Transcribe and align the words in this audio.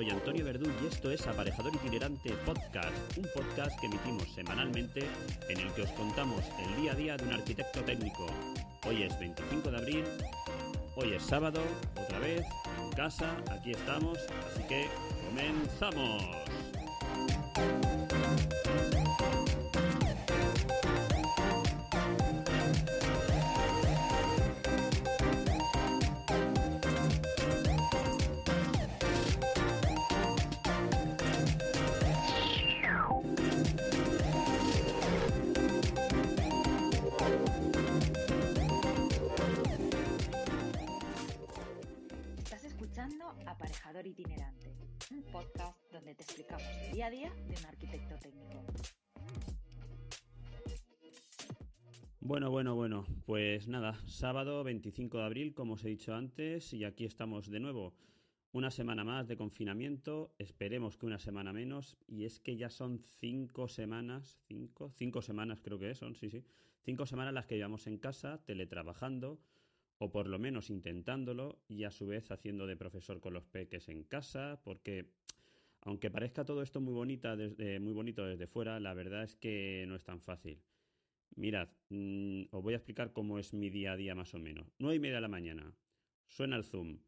Soy 0.00 0.08
Antonio 0.08 0.46
Verdú 0.46 0.66
y 0.82 0.86
esto 0.86 1.10
es 1.10 1.26
Aparejador 1.26 1.74
Itinerante 1.74 2.32
Podcast, 2.46 3.18
un 3.18 3.26
podcast 3.34 3.78
que 3.78 3.84
emitimos 3.84 4.32
semanalmente 4.34 5.06
en 5.50 5.60
el 5.60 5.70
que 5.74 5.82
os 5.82 5.90
contamos 5.90 6.42
el 6.58 6.80
día 6.80 6.92
a 6.92 6.94
día 6.94 7.16
de 7.18 7.24
un 7.24 7.34
arquitecto 7.34 7.84
técnico. 7.84 8.24
Hoy 8.86 9.02
es 9.02 9.20
25 9.20 9.70
de 9.70 9.76
abril, 9.76 10.04
hoy 10.96 11.12
es 11.12 11.22
sábado, 11.22 11.60
otra 12.02 12.18
vez, 12.18 12.46
en 12.82 12.90
casa, 12.92 13.36
aquí 13.50 13.72
estamos, 13.72 14.16
así 14.54 14.62
que 14.66 14.86
comenzamos. 15.28 16.24
Itinerante, 44.10 44.74
un 45.12 45.22
podcast 45.22 45.78
donde 45.92 46.16
te 46.16 46.24
explicamos 46.24 46.64
el 46.82 46.92
día 46.92 47.06
a 47.06 47.10
día 47.10 47.32
de 47.32 47.54
un 47.54 47.64
arquitecto 47.64 48.16
técnico. 48.18 48.64
Bueno, 52.18 52.50
bueno, 52.50 52.74
bueno, 52.74 53.06
pues 53.24 53.68
nada, 53.68 54.00
sábado 54.06 54.64
25 54.64 55.18
de 55.18 55.24
abril, 55.24 55.54
como 55.54 55.74
os 55.74 55.84
he 55.84 55.90
dicho 55.90 56.12
antes, 56.12 56.72
y 56.72 56.82
aquí 56.82 57.04
estamos 57.04 57.48
de 57.48 57.60
nuevo. 57.60 57.94
Una 58.50 58.72
semana 58.72 59.04
más 59.04 59.28
de 59.28 59.36
confinamiento, 59.36 60.34
esperemos 60.38 60.96
que 60.96 61.06
una 61.06 61.20
semana 61.20 61.52
menos, 61.52 61.96
y 62.08 62.24
es 62.24 62.40
que 62.40 62.56
ya 62.56 62.68
son 62.68 62.98
cinco 63.20 63.68
semanas, 63.68 64.40
cinco, 64.48 64.90
cinco 64.90 65.22
semanas 65.22 65.60
creo 65.62 65.78
que 65.78 65.94
son, 65.94 66.16
sí, 66.16 66.30
sí, 66.30 66.44
cinco 66.80 67.06
semanas 67.06 67.32
las 67.32 67.46
que 67.46 67.54
llevamos 67.54 67.86
en 67.86 67.96
casa, 67.98 68.42
teletrabajando, 68.44 69.38
o 70.02 70.10
por 70.10 70.26
lo 70.26 70.38
menos 70.38 70.70
intentándolo, 70.70 71.58
y 71.68 71.84
a 71.84 71.90
su 71.90 72.06
vez 72.06 72.30
haciendo 72.30 72.66
de 72.66 72.74
profesor 72.74 73.20
con 73.20 73.34
los 73.34 73.44
peques 73.44 73.90
en 73.90 74.02
casa, 74.02 74.58
porque 74.64 75.10
aunque 75.82 76.10
parezca 76.10 76.46
todo 76.46 76.62
esto 76.62 76.80
muy, 76.80 76.94
bonita 76.94 77.36
desde, 77.36 77.78
muy 77.80 77.92
bonito 77.92 78.24
desde 78.24 78.46
fuera, 78.46 78.80
la 78.80 78.94
verdad 78.94 79.24
es 79.24 79.36
que 79.36 79.84
no 79.86 79.94
es 79.94 80.02
tan 80.02 80.22
fácil. 80.22 80.62
Mirad, 81.36 81.68
mm, 81.90 82.44
os 82.50 82.62
voy 82.62 82.72
a 82.72 82.78
explicar 82.78 83.12
cómo 83.12 83.38
es 83.38 83.52
mi 83.52 83.68
día 83.68 83.92
a 83.92 83.96
día 83.96 84.14
más 84.14 84.32
o 84.32 84.38
menos. 84.38 84.66
Nueve 84.78 84.96
y 84.96 85.00
media 85.00 85.16
de 85.16 85.20
la 85.20 85.28
mañana. 85.28 85.70
Suena 86.28 86.56
el 86.56 86.64
Zoom. 86.64 86.98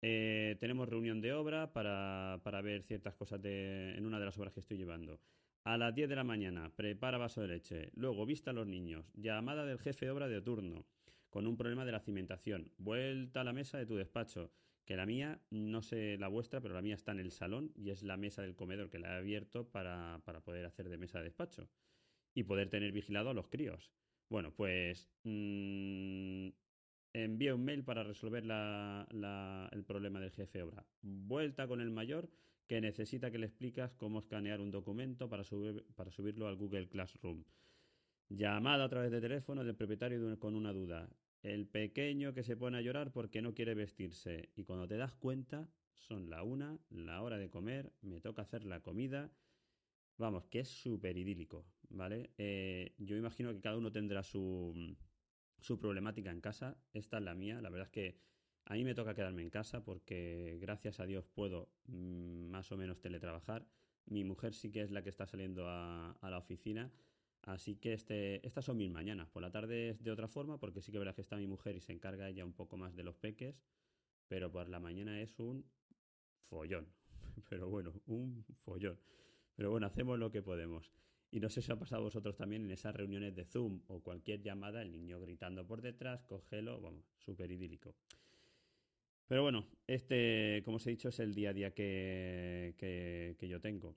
Eh, 0.00 0.56
tenemos 0.60 0.88
reunión 0.88 1.20
de 1.20 1.32
obra 1.32 1.72
para, 1.72 2.40
para 2.44 2.62
ver 2.62 2.84
ciertas 2.84 3.16
cosas 3.16 3.42
de, 3.42 3.96
en 3.96 4.06
una 4.06 4.20
de 4.20 4.26
las 4.26 4.38
obras 4.38 4.52
que 4.52 4.60
estoy 4.60 4.78
llevando. 4.78 5.20
A 5.64 5.76
las 5.76 5.92
10 5.92 6.08
de 6.08 6.16
la 6.16 6.24
mañana, 6.24 6.70
prepara 6.76 7.18
vaso 7.18 7.40
de 7.40 7.48
leche. 7.48 7.90
Luego, 7.94 8.24
vista 8.24 8.52
a 8.52 8.54
los 8.54 8.66
niños. 8.66 9.04
Llamada 9.14 9.66
del 9.66 9.80
jefe 9.80 10.06
de 10.06 10.12
obra 10.12 10.28
de 10.28 10.40
turno. 10.40 10.86
Con 11.30 11.46
un 11.46 11.56
problema 11.56 11.84
de 11.84 11.92
la 11.92 12.00
cimentación. 12.00 12.72
Vuelta 12.78 13.42
a 13.42 13.44
la 13.44 13.52
mesa 13.52 13.78
de 13.78 13.86
tu 13.86 13.96
despacho. 13.96 14.52
Que 14.84 14.96
la 14.96 15.04
mía, 15.04 15.42
no 15.50 15.82
sé 15.82 16.16
la 16.18 16.28
vuestra, 16.28 16.62
pero 16.62 16.72
la 16.74 16.80
mía 16.80 16.94
está 16.94 17.12
en 17.12 17.20
el 17.20 17.30
salón 17.30 17.72
y 17.76 17.90
es 17.90 18.02
la 18.02 18.16
mesa 18.16 18.40
del 18.40 18.56
comedor 18.56 18.88
que 18.88 18.98
la 18.98 19.14
he 19.14 19.18
abierto 19.18 19.70
para, 19.70 20.22
para 20.24 20.42
poder 20.42 20.64
hacer 20.64 20.88
de 20.88 20.96
mesa 20.96 21.18
de 21.18 21.24
despacho 21.24 21.68
y 22.34 22.44
poder 22.44 22.70
tener 22.70 22.92
vigilado 22.92 23.30
a 23.30 23.34
los 23.34 23.48
críos. 23.48 23.92
Bueno, 24.30 24.54
pues 24.56 25.10
mm, 25.24 26.48
envía 27.12 27.54
un 27.54 27.64
mail 27.64 27.84
para 27.84 28.02
resolver 28.04 28.44
el 28.44 29.84
problema 29.84 30.20
del 30.20 30.30
jefe 30.30 30.62
obra. 30.62 30.86
Vuelta 31.02 31.66
con 31.68 31.80
el 31.80 31.90
mayor 31.90 32.30
que 32.66 32.80
necesita 32.80 33.30
que 33.30 33.38
le 33.38 33.46
explicas 33.46 33.92
cómo 33.94 34.20
escanear 34.20 34.60
un 34.60 34.70
documento 34.70 35.28
para, 35.28 35.42
subir- 35.44 35.84
para 35.94 36.10
subirlo 36.10 36.48
al 36.48 36.56
Google 36.56 36.88
Classroom. 36.88 37.44
Llamada 38.30 38.84
a 38.84 38.88
través 38.88 39.10
de 39.10 39.22
teléfono 39.22 39.64
del 39.64 39.74
propietario 39.74 40.38
con 40.38 40.54
una 40.54 40.72
duda. 40.72 41.08
El 41.42 41.66
pequeño 41.66 42.34
que 42.34 42.42
se 42.42 42.56
pone 42.56 42.76
a 42.76 42.82
llorar 42.82 43.10
porque 43.10 43.40
no 43.40 43.54
quiere 43.54 43.74
vestirse. 43.74 44.50
Y 44.54 44.64
cuando 44.64 44.86
te 44.86 44.98
das 44.98 45.14
cuenta, 45.14 45.68
son 45.96 46.28
la 46.28 46.42
una, 46.42 46.78
la 46.90 47.22
hora 47.22 47.38
de 47.38 47.48
comer, 47.48 47.92
me 48.02 48.20
toca 48.20 48.42
hacer 48.42 48.64
la 48.64 48.80
comida. 48.80 49.30
Vamos, 50.18 50.44
que 50.46 50.60
es 50.60 50.68
súper 50.68 51.16
idílico, 51.16 51.64
¿vale? 51.88 52.30
Eh, 52.36 52.94
yo 52.98 53.16
imagino 53.16 53.52
que 53.52 53.60
cada 53.60 53.78
uno 53.78 53.92
tendrá 53.92 54.22
su, 54.22 54.96
su 55.60 55.78
problemática 55.78 56.30
en 56.30 56.40
casa. 56.40 56.76
Esta 56.92 57.18
es 57.18 57.24
la 57.24 57.34
mía. 57.34 57.62
La 57.62 57.70
verdad 57.70 57.86
es 57.86 57.92
que 57.92 58.18
a 58.64 58.74
mí 58.74 58.84
me 58.84 58.94
toca 58.94 59.14
quedarme 59.14 59.42
en 59.42 59.50
casa 59.50 59.84
porque 59.84 60.58
gracias 60.60 61.00
a 61.00 61.06
Dios 61.06 61.24
puedo 61.24 61.70
mm, 61.86 62.50
más 62.50 62.70
o 62.72 62.76
menos 62.76 63.00
teletrabajar. 63.00 63.66
Mi 64.06 64.24
mujer 64.24 64.52
sí 64.52 64.70
que 64.70 64.82
es 64.82 64.90
la 64.90 65.02
que 65.02 65.08
está 65.08 65.26
saliendo 65.26 65.66
a, 65.68 66.12
a 66.12 66.30
la 66.30 66.38
oficina. 66.38 66.92
Así 67.42 67.76
que 67.76 67.92
este, 67.94 68.46
estas 68.46 68.64
son 68.64 68.76
mis 68.76 68.90
mañanas. 68.90 69.28
Por 69.28 69.42
la 69.42 69.50
tarde 69.50 69.90
es 69.90 70.02
de 70.02 70.10
otra 70.10 70.28
forma 70.28 70.58
porque 70.58 70.82
sí 70.82 70.92
que 70.92 70.98
verás 70.98 71.14
que 71.14 71.22
está 71.22 71.36
mi 71.36 71.46
mujer 71.46 71.76
y 71.76 71.80
se 71.80 71.92
encarga 71.92 72.28
ella 72.28 72.44
un 72.44 72.52
poco 72.52 72.76
más 72.76 72.94
de 72.94 73.04
los 73.04 73.16
peques. 73.16 73.62
Pero 74.28 74.50
por 74.50 74.68
la 74.68 74.80
mañana 74.80 75.20
es 75.20 75.38
un 75.38 75.64
follón. 76.48 76.88
Pero 77.48 77.68
bueno, 77.68 77.92
un 78.06 78.44
follón. 78.64 78.98
Pero 79.54 79.70
bueno, 79.70 79.86
hacemos 79.86 80.18
lo 80.18 80.30
que 80.30 80.42
podemos. 80.42 80.92
Y 81.30 81.40
no 81.40 81.48
sé 81.48 81.60
si 81.60 81.70
os 81.70 81.76
ha 81.76 81.78
pasado 81.78 82.02
a 82.02 82.04
vosotros 82.04 82.36
también 82.36 82.64
en 82.64 82.70
esas 82.70 82.94
reuniones 82.94 83.34
de 83.34 83.44
Zoom 83.44 83.82
o 83.88 84.00
cualquier 84.00 84.42
llamada, 84.42 84.80
el 84.80 84.92
niño 84.92 85.20
gritando 85.20 85.66
por 85.66 85.82
detrás, 85.82 86.24
cógelo, 86.24 86.80
vamos, 86.80 87.04
súper 87.18 87.50
idílico. 87.50 87.94
Pero 89.26 89.42
bueno, 89.42 89.66
este, 89.86 90.62
como 90.64 90.78
os 90.78 90.86
he 90.86 90.90
dicho, 90.90 91.10
es 91.10 91.20
el 91.20 91.34
día 91.34 91.50
a 91.50 91.52
día 91.52 91.74
que, 91.74 92.74
que, 92.78 93.36
que 93.38 93.48
yo 93.48 93.60
tengo. 93.60 93.94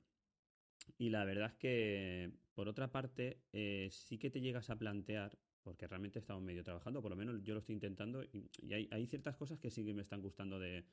Y 0.97 1.09
la 1.09 1.25
verdad 1.25 1.51
es 1.51 1.55
que, 1.55 2.31
por 2.53 2.67
otra 2.67 2.91
parte, 2.91 3.41
eh, 3.53 3.89
sí 3.91 4.17
que 4.17 4.29
te 4.29 4.41
llegas 4.41 4.69
a 4.69 4.77
plantear, 4.77 5.37
porque 5.63 5.87
realmente 5.87 6.19
estamos 6.19 6.43
medio 6.43 6.63
trabajando, 6.63 7.01
por 7.01 7.11
lo 7.11 7.17
menos 7.17 7.41
yo 7.43 7.53
lo 7.53 7.59
estoy 7.59 7.75
intentando, 7.75 8.23
y, 8.23 8.49
y 8.61 8.73
hay, 8.73 8.87
hay 8.91 9.05
ciertas 9.07 9.35
cosas 9.35 9.59
que 9.59 9.69
sí 9.69 9.85
que 9.85 9.93
me 9.93 10.01
están 10.01 10.21
gustando 10.21 10.59
de, 10.59 10.85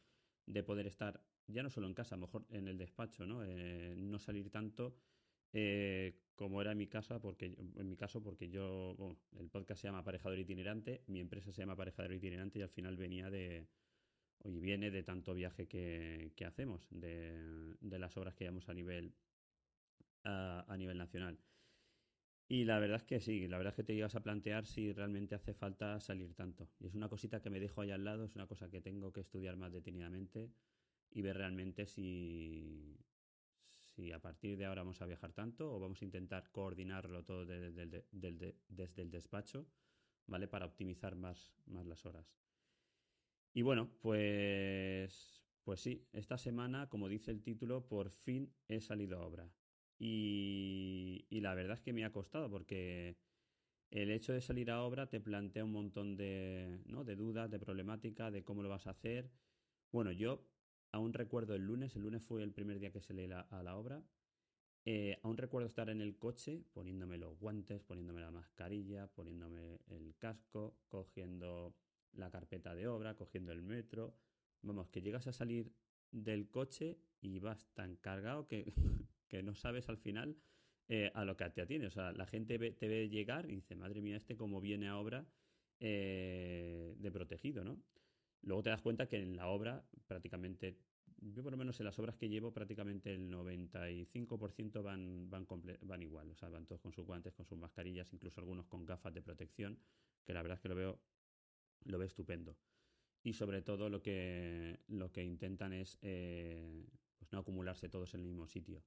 de 0.47 0.63
poder 0.63 0.87
estar, 0.87 1.23
ya 1.47 1.63
no 1.63 1.71
solo 1.71 1.87
en 1.87 1.95
casa, 1.95 2.15
a 2.15 2.19
lo 2.19 2.27
mejor 2.27 2.47
en 2.51 2.69
el 2.69 2.79
despacho, 2.79 3.27
¿no? 3.27 3.45
Eh, 3.45 3.95
no 3.97 4.19
salir 4.19 4.51
tanto 4.51 4.97
eh, 5.53 6.21
como 6.35 6.61
era 6.61 6.73
en 6.73 6.79
mi 6.79 6.87
casa, 6.87 7.21
porque 7.21 7.47
en 7.47 7.89
mi 7.89 7.97
caso, 7.97 8.23
porque 8.23 8.49
yo, 8.49 8.95
bueno, 8.97 9.19
el 9.39 9.49
podcast 9.49 9.81
se 9.81 9.89
llama 9.89 10.01
Aparejador 10.01 10.39
Itinerante, 10.39 11.03
mi 11.07 11.21
empresa 11.21 11.53
se 11.53 11.63
llama 11.63 11.75
Aparejador 11.75 12.13
Itinerante 12.13 12.59
y 12.59 12.63
al 12.63 12.71
final 12.71 12.97
venía 12.97 13.31
de, 13.31 13.69
oye, 14.41 14.61
viene 14.61 14.91
de 14.91 15.03
tanto 15.03 15.35
viaje 15.35 15.67
que, 15.67 16.33
que 16.37 16.45
hacemos, 16.45 16.87
de, 16.91 17.77
de 17.81 17.99
las 17.99 18.17
obras 18.17 18.35
que 18.35 18.45
llevamos 18.45 18.69
a 18.69 18.75
nivel, 18.75 19.15
a, 20.25 20.77
nivel 20.77 20.99
nacional. 20.99 21.39
Y 22.49 22.65
la 22.65 22.79
verdad 22.79 22.97
es 22.97 23.05
que 23.05 23.21
sí, 23.21 23.47
la 23.47 23.59
verdad 23.59 23.73
es 23.73 23.77
que 23.77 23.85
te 23.85 23.95
llegas 23.95 24.15
a 24.15 24.23
plantear 24.23 24.67
si 24.67 24.93
realmente 24.93 25.35
hace 25.35 25.53
falta 25.53 26.01
salir 26.01 26.35
tanto. 26.35 26.69
Y 26.81 26.87
es 26.87 26.95
una 26.95 27.09
cosita 27.09 27.43
que 27.43 27.51
me 27.51 27.61
dejo 27.61 27.83
ahí 27.83 27.91
al 27.91 28.05
lado, 28.05 28.25
es 28.25 28.35
una 28.35 28.47
cosa 28.47 28.71
que 28.71 28.81
tengo 28.81 29.13
que 29.13 29.21
estudiar 29.21 29.57
más 29.57 29.73
detenidamente 29.73 30.51
y 31.11 31.23
ver 31.23 31.37
realmente 31.37 31.87
si, 31.87 32.97
si 33.99 34.13
a 34.13 34.19
partir 34.21 34.57
de 34.57 34.67
ahora 34.67 34.83
vamos 34.83 35.03
a 35.03 35.07
viajar 35.07 35.33
tanto 35.33 35.75
o 35.75 35.81
vamos 35.81 36.01
a 36.01 36.05
intentar 36.05 36.51
coordinarlo 36.51 37.25
todo 37.25 37.45
desde 37.45 37.83
el, 37.83 39.11
despacho, 39.11 39.67
¿vale? 40.27 40.49
Para 40.49 40.67
optimizar 40.67 41.17
más, 41.17 41.53
más 41.67 41.87
las 41.87 42.07
horas. 42.07 42.39
Y 43.53 43.63
bueno, 43.63 43.91
pues, 44.01 45.45
pues 45.65 45.81
sí, 45.81 46.07
esta 46.13 46.39
semana, 46.39 46.89
como 46.89 47.09
dice 47.09 47.31
el 47.31 47.43
título, 47.43 47.87
por 47.89 48.11
fin 48.11 48.55
he 48.69 48.81
salido 48.81 49.19
a 49.19 49.27
obra. 49.27 49.51
Y, 49.99 51.27
la 51.31 51.55
verdad 51.55 51.77
es 51.77 51.83
que 51.83 51.93
me 51.93 52.05
ha 52.05 52.13
costado 52.13 52.51
porque 52.51 53.17
el 53.91 54.11
hecho 54.11 54.33
de 54.33 54.41
salir 54.41 54.71
a 54.71 54.83
obra 54.83 55.09
te 55.09 55.21
plantea 55.21 55.65
un 55.65 55.73
montón 55.73 56.17
de, 56.17 56.81
¿no? 56.87 57.05
de 57.05 57.17
dudas, 57.17 57.51
de 57.51 57.59
problemática, 57.59 58.31
de 58.31 58.45
cómo 58.45 58.63
lo 58.63 58.69
vas 58.69 58.87
a 58.87 58.91
hacer. 58.91 59.31
Bueno, 59.93 60.13
yo 60.13 60.45
aún 60.93 61.13
recuerdo 61.13 61.55
el 61.55 61.63
lunes, 61.65 61.97
el 61.97 62.03
lunes 62.03 62.25
fue 62.25 62.43
el 62.43 62.53
primer 62.53 62.79
día 62.79 62.93
que 62.93 63.01
se 63.01 63.15
la, 63.15 63.41
a 63.41 63.63
la 63.63 63.77
obra. 63.77 64.03
Eh, 64.85 65.19
aún 65.23 65.37
recuerdo 65.37 65.69
estar 65.69 65.91
en 65.91 66.01
el 66.01 66.17
coche 66.17 66.65
poniéndome 66.73 67.19
los 67.19 67.39
guantes, 67.39 67.83
poniéndome 67.83 68.23
la 68.23 68.31
mascarilla, 68.31 69.07
poniéndome 69.09 69.81
el 69.87 70.17
casco, 70.17 70.79
cogiendo 70.89 71.75
la 72.13 72.31
carpeta 72.31 72.75
de 72.75 72.89
obra, 72.89 73.15
cogiendo 73.15 73.53
el 73.53 73.63
metro. 73.63 74.15
Vamos, 74.63 74.89
que 74.89 75.03
llegas 75.03 75.27
a 75.27 75.33
salir 75.33 75.73
del 76.11 76.49
coche 76.49 76.99
y 77.21 77.39
vas 77.39 77.69
tan 77.75 77.97
cargado 77.97 78.47
que, 78.47 78.73
que 79.29 79.43
no 79.43 79.55
sabes 79.55 79.89
al 79.89 79.99
final 79.99 80.37
eh, 80.89 81.11
a 81.15 81.25
lo 81.25 81.37
que 81.37 81.49
te 81.51 81.61
atiende. 81.61 81.87
O 81.87 81.91
sea, 81.91 82.13
la 82.13 82.27
gente 82.27 82.59
te 82.73 82.89
ve 82.89 83.09
llegar 83.09 83.49
y 83.51 83.57
dice, 83.57 83.77
madre 83.77 84.01
mía, 84.01 84.17
este 84.17 84.37
como 84.37 84.61
viene 84.61 84.89
a 84.89 84.97
obra 84.97 85.27
eh, 85.81 86.95
de 86.99 87.11
protegido, 87.13 87.63
¿no? 87.63 87.79
Luego 88.43 88.63
te 88.63 88.71
das 88.71 88.83
cuenta 88.83 89.07
que 89.07 89.21
en 89.21 89.37
la 89.37 89.49
obra 89.49 89.85
prácticamente, 90.07 90.79
yo 91.19 91.43
por 91.43 91.53
lo 91.53 91.59
menos 91.59 91.79
en 91.81 91.87
las 91.87 91.99
obras 91.99 92.17
que 92.17 92.29
llevo, 92.29 92.53
prácticamente 92.53 93.13
el 93.13 93.31
95% 93.31 94.83
van, 94.83 95.29
van, 95.29 95.47
van 95.83 96.03
igual. 96.03 96.31
O 96.31 96.35
sea, 96.35 96.49
van 96.49 96.65
todos 96.67 96.81
con 96.81 96.93
sus 96.93 97.05
guantes, 97.05 97.35
con 97.35 97.45
sus 97.45 97.59
mascarillas, 97.59 98.13
incluso 98.13 98.41
algunos 98.41 98.67
con 98.67 98.87
gafas 98.87 99.13
de 99.13 99.23
protección, 99.23 99.79
que 100.25 100.33
la 100.33 100.43
verdad 100.43 100.57
es 100.57 100.63
que 100.63 100.69
lo 100.69 100.75
veo, 100.75 101.01
lo 101.85 101.99
veo 101.99 102.07
estupendo. 102.07 102.57
Y 103.23 103.35
sobre 103.35 103.61
todo 103.61 103.91
lo 103.91 104.01
que, 104.01 104.79
lo 104.87 105.13
que 105.13 105.25
intentan 105.25 105.73
es 105.73 105.99
eh, 106.01 106.87
pues 107.19 107.33
no 107.33 107.41
acumularse 107.41 107.89
todos 107.89 108.15
en 108.15 108.21
el 108.21 108.27
mismo 108.27 108.47
sitio. 108.47 108.83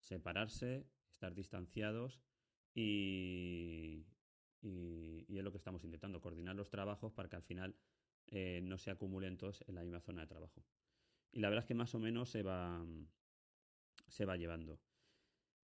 Separarse, 0.00 0.86
estar 1.10 1.34
distanciados 1.34 2.20
y, 2.74 4.06
y, 4.62 5.38
es 5.38 5.44
lo 5.44 5.50
que 5.50 5.58
estamos 5.58 5.84
intentando, 5.84 6.20
coordinar 6.20 6.54
los 6.54 6.70
trabajos 6.70 7.12
para 7.12 7.28
que 7.28 7.36
al 7.36 7.42
final 7.42 7.76
eh, 8.26 8.60
no 8.62 8.78
se 8.78 8.90
acumulen 8.90 9.36
todos 9.36 9.64
en 9.66 9.74
la 9.74 9.82
misma 9.82 10.00
zona 10.00 10.22
de 10.22 10.28
trabajo. 10.28 10.64
Y 11.32 11.40
la 11.40 11.48
verdad 11.48 11.64
es 11.64 11.68
que 11.68 11.74
más 11.74 11.94
o 11.94 11.98
menos 11.98 12.30
se 12.30 12.42
va, 12.42 12.84
se 14.06 14.24
va 14.24 14.36
llevando. 14.36 14.80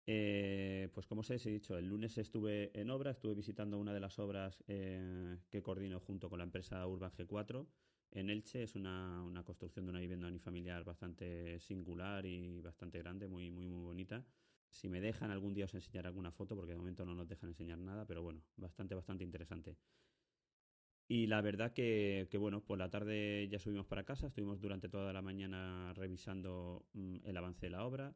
Eh, 0.05 0.89
pues 0.93 1.07
como 1.07 1.21
os 1.21 1.29
he 1.29 1.49
dicho, 1.49 1.77
el 1.77 1.87
lunes 1.87 2.17
estuve 2.17 2.77
en 2.77 2.89
obra, 2.89 3.11
estuve 3.11 3.35
visitando 3.35 3.77
una 3.77 3.93
de 3.93 4.01
las 4.01 4.19
obras 4.19 4.63
eh, 4.67 5.37
que 5.49 5.63
coordino 5.63 5.99
junto 5.99 6.29
con 6.29 6.39
la 6.39 6.43
empresa 6.43 6.85
Urban 6.85 7.11
G4 7.11 7.65
en 8.13 8.29
Elche. 8.29 8.63
Es 8.63 8.75
una, 8.75 9.21
una 9.23 9.43
construcción 9.43 9.85
de 9.85 9.91
una 9.91 9.99
vivienda 9.99 10.27
unifamiliar 10.27 10.83
bastante 10.83 11.59
singular 11.59 12.25
y 12.25 12.61
bastante 12.61 12.99
grande, 12.99 13.27
muy, 13.27 13.51
muy, 13.51 13.67
muy 13.67 13.81
bonita. 13.81 14.23
Si 14.69 14.89
me 14.89 15.01
dejan 15.01 15.29
algún 15.31 15.53
día 15.53 15.65
os 15.65 15.73
enseñaré 15.73 16.07
alguna 16.07 16.31
foto, 16.31 16.55
porque 16.55 16.71
de 16.71 16.77
momento 16.77 17.05
no 17.05 17.13
nos 17.13 17.27
dejan 17.27 17.49
enseñar 17.49 17.77
nada, 17.77 18.05
pero 18.05 18.23
bueno, 18.23 18.41
bastante, 18.57 18.95
bastante 18.95 19.23
interesante. 19.23 19.77
Y 21.07 21.27
la 21.27 21.41
verdad 21.41 21.73
que, 21.73 22.27
bueno, 22.39 22.63
por 22.63 22.79
la 22.79 22.89
tarde 22.89 23.47
ya 23.49 23.59
subimos 23.59 23.85
para 23.85 24.03
casa, 24.03 24.27
estuvimos 24.27 24.59
durante 24.59 24.89
toda 24.89 25.13
la 25.13 25.21
mañana 25.21 25.93
revisando 25.93 26.87
mm, 26.93 27.17
el 27.25 27.37
avance 27.37 27.65
de 27.65 27.69
la 27.71 27.85
obra, 27.85 28.15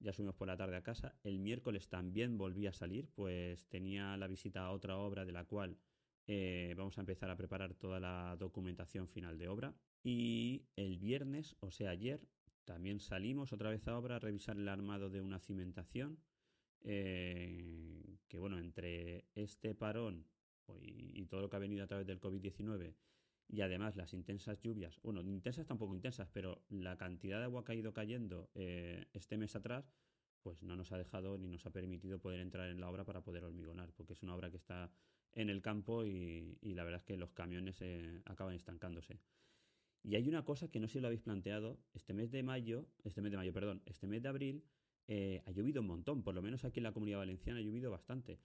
ya 0.00 0.12
subimos 0.12 0.34
por 0.34 0.48
la 0.48 0.56
tarde 0.56 0.76
a 0.76 0.82
casa. 0.82 1.14
El 1.22 1.38
miércoles 1.38 1.88
también 1.88 2.36
volví 2.36 2.66
a 2.66 2.72
salir, 2.72 3.08
pues 3.14 3.68
tenía 3.68 4.16
la 4.16 4.26
visita 4.26 4.64
a 4.64 4.72
otra 4.72 4.96
obra 4.96 5.24
de 5.24 5.32
la 5.32 5.44
cual 5.44 5.78
eh, 6.26 6.74
vamos 6.76 6.96
a 6.98 7.02
empezar 7.02 7.30
a 7.30 7.36
preparar 7.36 7.74
toda 7.74 8.00
la 8.00 8.36
documentación 8.38 9.08
final 9.08 9.38
de 9.38 9.48
obra. 9.48 9.74
Y 10.02 10.66
el 10.76 10.98
viernes, 10.98 11.56
o 11.60 11.70
sea, 11.70 11.90
ayer, 11.90 12.20
también 12.64 13.00
salimos 13.00 13.52
otra 13.52 13.70
vez 13.70 13.86
a 13.88 13.98
obra 13.98 14.16
a 14.16 14.18
revisar 14.18 14.56
el 14.56 14.68
armado 14.68 15.10
de 15.10 15.20
una 15.20 15.38
cimentación. 15.38 16.18
Eh, 16.86 18.18
que 18.28 18.38
bueno, 18.38 18.58
entre 18.58 19.24
este 19.34 19.74
parón 19.74 20.26
y, 20.80 21.24
todo 21.26 21.40
lo 21.40 21.48
que 21.48 21.56
ha 21.56 21.60
venido 21.60 21.82
a 21.84 21.86
través 21.86 22.06
del 22.06 22.20
COVID-19 22.20 22.94
y 23.48 23.60
además 23.60 23.96
las 23.96 24.12
intensas 24.12 24.60
lluvias, 24.60 25.00
bueno, 25.02 25.22
intensas 25.22 25.66
tampoco 25.66 25.94
intensas, 25.94 26.28
pero 26.32 26.62
la 26.68 26.96
cantidad 26.96 27.38
de 27.38 27.44
agua 27.44 27.64
que 27.64 27.72
ha 27.72 27.74
ido 27.74 27.92
cayendo 27.92 28.50
eh, 28.54 29.06
este 29.12 29.36
mes 29.36 29.54
atrás, 29.56 29.94
pues 30.42 30.62
no 30.62 30.76
nos 30.76 30.92
ha 30.92 30.98
dejado 30.98 31.38
ni 31.38 31.48
nos 31.48 31.64
ha 31.66 31.70
permitido 31.70 32.18
poder 32.18 32.40
entrar 32.40 32.68
en 32.68 32.80
la 32.80 32.90
obra 32.90 33.04
para 33.04 33.22
poder 33.22 33.44
hormigonar, 33.44 33.92
porque 33.92 34.12
es 34.12 34.22
una 34.22 34.34
obra 34.34 34.50
que 34.50 34.56
está 34.56 34.90
en 35.34 35.50
el 35.50 35.62
campo 35.62 36.04
y, 36.04 36.58
la 36.62 36.84
verdad 36.84 37.00
es 37.00 37.06
que 37.06 37.16
los 37.16 37.32
camiones 37.32 37.80
eh, 37.80 38.22
acaban 38.24 38.54
estancándose. 38.54 39.20
Y 40.02 40.16
hay 40.16 40.28
una 40.28 40.44
cosa 40.44 40.68
que 40.70 40.80
no 40.80 40.86
sé 40.86 40.94
si 40.94 41.00
lo 41.00 41.06
habéis 41.06 41.22
planteado, 41.22 41.80
este 41.94 42.12
mes 42.12 42.30
de 42.30 42.42
mayo, 42.42 42.86
este 43.04 43.22
mes 43.22 43.30
de 43.30 43.38
mayo, 43.38 43.52
perdón, 43.52 43.82
este 43.86 44.06
mes 44.06 44.22
de 44.22 44.28
abril 44.28 44.64
eh, 45.08 45.42
ha 45.46 45.50
llovido 45.50 45.80
un 45.80 45.88
montón, 45.88 46.22
por 46.22 46.34
lo 46.34 46.42
menos 46.42 46.64
aquí 46.64 46.80
en 46.80 46.84
la 46.84 46.92
comunidad 46.92 47.18
valenciana 47.18 47.58
ha 47.58 47.62
llovido 47.62 47.90
bastante. 47.90 48.38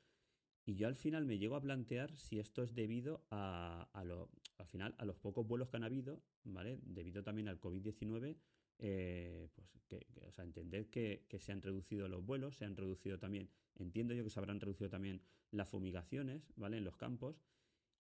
Y 0.65 0.75
yo 0.75 0.87
al 0.87 0.95
final 0.95 1.25
me 1.25 1.37
llego 1.37 1.55
a 1.55 1.61
plantear 1.61 2.15
si 2.15 2.39
esto 2.39 2.63
es 2.63 2.75
debido 2.75 3.25
a, 3.31 3.89
lo, 4.05 4.29
al 4.57 4.67
final, 4.67 4.95
a 4.99 5.05
los 5.05 5.17
pocos 5.17 5.47
vuelos 5.47 5.69
que 5.69 5.77
han 5.77 5.83
habido, 5.83 6.21
¿vale? 6.43 6.79
Debido 6.83 7.23
también 7.23 7.47
al 7.47 7.59
COVID-19, 7.59 8.37
eh, 8.79 9.47
pues 9.53 9.69
que, 9.87 10.05
o 10.27 10.31
sea, 10.31 10.43
entender 10.43 10.89
que, 10.89 11.25
que, 11.27 11.39
se 11.39 11.51
han 11.51 11.61
reducido 11.61 12.07
los 12.07 12.25
vuelos, 12.25 12.55
se 12.55 12.65
han 12.65 12.75
reducido 12.75 13.19
también, 13.19 13.49
entiendo 13.75 14.13
yo 14.13 14.23
que 14.23 14.29
se 14.29 14.39
habrán 14.39 14.59
reducido 14.59 14.89
también 14.89 15.21
las 15.51 15.69
fumigaciones, 15.69 16.51
¿vale? 16.55 16.77
En 16.77 16.83
los 16.83 16.95
campos. 16.97 17.41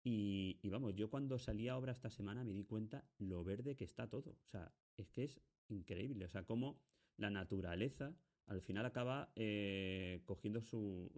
Y, 0.03 0.59
vamos, 0.69 0.95
yo 0.95 1.09
cuando 1.09 1.39
salí 1.39 1.69
a 1.69 1.77
obra 1.77 1.93
esta 1.93 2.09
semana 2.09 2.43
me 2.43 2.53
di 2.53 2.65
cuenta 2.65 3.05
lo 3.19 3.43
verde 3.43 3.75
que 3.75 3.85
está 3.85 4.09
todo. 4.09 4.31
O 4.31 4.45
sea, 4.45 4.71
es 4.97 5.09
que 5.09 5.23
es 5.23 5.39
increíble. 5.69 6.25
O 6.25 6.29
sea, 6.29 6.43
cómo 6.43 6.81
la 7.17 7.29
naturaleza 7.29 8.13
al 8.47 8.61
final 8.61 8.85
acaba 8.85 9.31
eh, 9.35 10.21
cogiendo 10.25 10.61
su. 10.61 11.09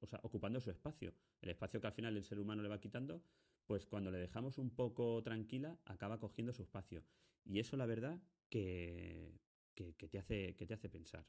O 0.00 0.06
sea, 0.06 0.20
ocupando 0.22 0.60
su 0.60 0.70
espacio. 0.70 1.12
El 1.40 1.50
espacio 1.50 1.80
que 1.80 1.88
al 1.88 1.92
final 1.92 2.16
el 2.16 2.24
ser 2.24 2.38
humano 2.38 2.62
le 2.62 2.68
va 2.68 2.80
quitando, 2.80 3.22
pues 3.68 3.84
cuando 3.84 4.10
le 4.10 4.18
dejamos 4.18 4.56
un 4.56 4.70
poco 4.70 5.22
tranquila, 5.22 5.78
acaba 5.84 6.18
cogiendo 6.18 6.54
su 6.54 6.62
espacio. 6.62 7.04
Y 7.44 7.60
eso, 7.60 7.76
la 7.76 7.84
verdad, 7.84 8.18
que, 8.48 9.38
que, 9.74 9.92
te, 9.92 10.18
hace, 10.18 10.56
que 10.56 10.66
te 10.66 10.72
hace 10.72 10.88
pensar. 10.88 11.26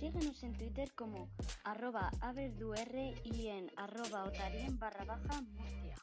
Síguenos 0.00 0.42
en 0.42 0.58
Twitter 0.58 0.92
como 0.94 1.30
arroba 1.62 2.10
y 3.24 3.46
en 3.46 3.70
arroba 3.76 4.24
otarien 4.24 4.76
barra 4.76 5.04
baja 5.04 5.40
Murcia. 5.40 5.96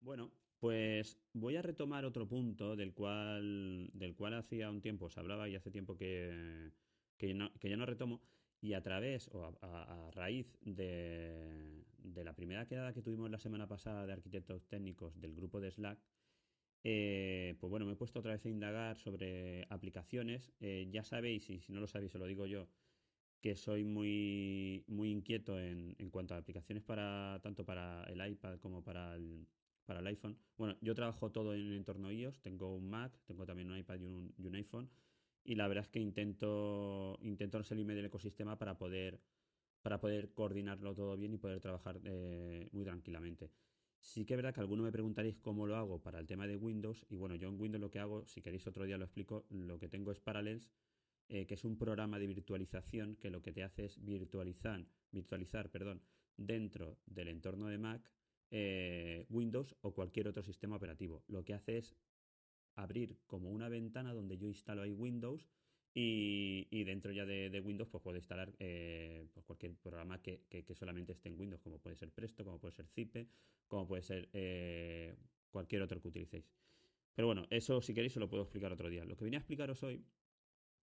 Bueno, 0.00 0.30
pues 0.64 1.18
voy 1.34 1.56
a 1.56 1.60
retomar 1.60 2.06
otro 2.06 2.26
punto 2.26 2.74
del 2.74 2.94
cual, 2.94 3.90
del 3.92 4.14
cual 4.14 4.32
hacía 4.32 4.70
un 4.70 4.80
tiempo 4.80 5.10
se 5.10 5.20
hablaba 5.20 5.46
y 5.46 5.54
hace 5.54 5.70
tiempo 5.70 5.94
que, 5.94 6.72
que, 7.18 7.34
no, 7.34 7.52
ya 7.60 7.76
no 7.76 7.84
retomo. 7.84 8.22
Y 8.62 8.72
a 8.72 8.80
través 8.80 9.28
o 9.34 9.44
a, 9.60 10.10
raíz 10.12 10.56
de, 10.62 11.84
de, 11.98 12.24
la 12.24 12.32
primera 12.32 12.64
quedada 12.64 12.94
que 12.94 13.02
tuvimos 13.02 13.30
la 13.30 13.36
semana 13.36 13.68
pasada 13.68 14.06
de 14.06 14.14
arquitectos 14.14 14.66
técnicos 14.66 15.20
del 15.20 15.34
grupo 15.34 15.60
de 15.60 15.70
Slack, 15.70 15.98
eh, 16.82 17.56
pues 17.60 17.68
bueno, 17.68 17.84
me 17.84 17.92
he 17.92 17.96
puesto 17.96 18.20
otra 18.20 18.32
vez 18.32 18.46
a 18.46 18.48
indagar 18.48 18.96
sobre 18.96 19.66
aplicaciones. 19.68 20.50
Eh, 20.60 20.88
ya 20.90 21.04
sabéis, 21.04 21.50
y 21.50 21.60
si 21.60 21.74
no 21.74 21.80
lo 21.80 21.86
sabéis, 21.86 22.12
se 22.12 22.18
lo 22.18 22.24
digo 22.24 22.46
yo, 22.46 22.70
que 23.42 23.54
soy 23.54 23.84
muy, 23.84 24.82
muy 24.86 25.10
inquieto 25.10 25.60
en, 25.60 25.94
en, 25.98 26.08
cuanto 26.08 26.34
a 26.34 26.38
aplicaciones 26.38 26.82
para 26.82 27.38
tanto 27.42 27.66
para 27.66 28.04
el 28.04 28.26
iPad 28.26 28.58
como 28.60 28.82
para 28.82 29.14
el, 29.14 29.46
para 29.84 30.00
el 30.00 30.06
iPhone. 30.06 30.38
Bueno, 30.56 30.76
yo 30.80 30.94
trabajo 30.94 31.30
todo 31.30 31.54
en 31.54 31.60
el 31.60 31.74
entorno 31.74 32.10
iOS, 32.10 32.40
tengo 32.40 32.74
un 32.74 32.88
Mac, 32.88 33.18
tengo 33.26 33.46
también 33.46 33.70
un 33.70 33.78
iPad 33.78 34.00
y 34.00 34.06
un, 34.06 34.54
iPhone, 34.54 34.90
y 35.44 35.54
la 35.54 35.68
verdad 35.68 35.84
es 35.84 35.90
que 35.90 36.00
intento, 36.00 37.18
intento 37.22 37.62
salirme 37.62 37.94
del 37.94 38.06
ecosistema 38.06 38.58
para 38.58 38.76
poder, 38.76 39.20
para 39.82 40.00
poder 40.00 40.32
coordinarlo 40.32 40.94
todo 40.94 41.16
bien 41.16 41.34
y 41.34 41.38
poder 41.38 41.60
trabajar 41.60 42.00
eh, 42.04 42.68
muy 42.72 42.84
tranquilamente. 42.84 43.50
Sí 44.00 44.26
que 44.26 44.34
es 44.34 44.36
verdad 44.36 44.52
que 44.52 44.60
algunos 44.60 44.84
me 44.84 44.92
preguntaréis 44.92 45.38
cómo 45.38 45.66
lo 45.66 45.76
hago 45.76 46.02
para 46.02 46.20
el 46.20 46.26
tema 46.26 46.46
de 46.46 46.56
Windows. 46.56 47.06
Y 47.08 47.16
bueno, 47.16 47.36
yo 47.36 47.48
en 47.48 47.58
Windows 47.58 47.80
lo 47.80 47.90
que 47.90 48.00
hago, 48.00 48.26
si 48.26 48.42
queréis 48.42 48.66
otro 48.66 48.84
día 48.84 48.98
lo 48.98 49.04
explico, 49.04 49.46
lo 49.48 49.78
que 49.78 49.88
tengo 49.88 50.12
es 50.12 50.20
Parallels, 50.20 50.70
eh, 51.28 51.46
que 51.46 51.54
es 51.54 51.64
un 51.64 51.78
programa 51.78 52.18
de 52.18 52.26
virtualización 52.26 53.16
que 53.16 53.30
lo 53.30 53.40
que 53.40 53.52
te 53.52 53.64
hace 53.64 53.86
es 53.86 54.04
virtualizar, 54.04 54.86
virtualizar 55.10 55.70
perdón, 55.70 56.02
dentro 56.36 56.98
del 57.06 57.28
entorno 57.28 57.66
de 57.66 57.78
Mac 57.78 58.10
eh, 58.50 59.26
Windows 59.28 59.74
o 59.80 59.92
cualquier 59.92 60.28
otro 60.28 60.42
sistema 60.42 60.76
operativo. 60.76 61.22
Lo 61.28 61.44
que 61.44 61.54
hace 61.54 61.78
es 61.78 61.96
abrir 62.74 63.18
como 63.26 63.50
una 63.50 63.68
ventana 63.68 64.12
donde 64.12 64.36
yo 64.36 64.48
instalo 64.48 64.82
ahí 64.82 64.92
Windows 64.92 65.48
Y, 65.96 66.82
dentro 66.84 67.12
ya 67.12 67.24
de, 67.24 67.60
Windows, 67.60 67.88
pues 67.88 68.02
puede 68.02 68.18
instalar 68.18 68.52
eh, 68.58 69.28
pues 69.32 69.46
cualquier 69.46 69.76
programa 69.76 70.20
que, 70.20 70.42
solamente 70.74 71.12
esté 71.12 71.28
en 71.28 71.38
Windows, 71.38 71.62
como 71.62 71.78
puede 71.78 71.94
ser 71.94 72.10
Presto, 72.10 72.44
como 72.44 72.58
puede 72.58 72.72
ser 72.72 72.88
Zipe, 72.88 73.28
como 73.68 73.86
puede 73.86 74.02
ser 74.02 74.28
eh, 74.32 75.14
cualquier 75.50 75.82
otro 75.82 76.00
que 76.00 76.08
utilicéis. 76.08 76.50
Pero 77.14 77.28
bueno, 77.28 77.46
eso 77.48 77.80
si 77.80 77.94
queréis 77.94 78.12
se 78.12 78.18
lo 78.18 78.28
puedo 78.28 78.42
explicar 78.42 78.72
otro 78.72 78.90
día. 78.90 79.04
Lo 79.04 79.16
que 79.16 79.24
vine 79.24 79.36
a 79.36 79.40
explicaros 79.40 79.84
hoy 79.84 80.04